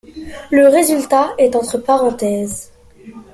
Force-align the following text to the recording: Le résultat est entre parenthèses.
Le 0.49 0.67
résultat 0.67 1.35
est 1.37 1.55
entre 1.55 1.77
parenthèses. 1.77 2.71